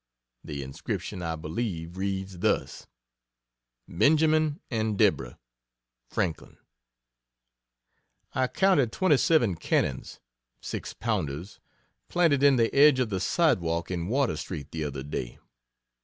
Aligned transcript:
The 0.43 0.63
inscription, 0.63 1.21
I 1.21 1.35
believe, 1.35 1.95
reads 1.95 2.39
thus: 2.39 2.87
"Benjamin 3.87 4.59
| 4.65 4.71
and 4.71 4.95
| 4.97 4.99
Franklin" 4.99 5.37
Deborah 6.09 6.59
| 7.41 8.33
I 8.43 8.47
counted 8.47 8.91
27 8.91 9.53
cannons 9.57 10.19
(6 10.59 10.95
pounders) 10.95 11.59
planted 12.09 12.41
in 12.41 12.55
the 12.55 12.73
edge 12.73 12.99
of 12.99 13.09
the 13.09 13.19
sidewalk 13.19 13.91
in 13.91 14.07
Water 14.07 14.37
St. 14.37 14.71
the 14.71 14.83
other 14.83 15.03
day. 15.03 15.37